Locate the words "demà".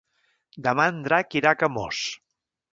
0.67-0.87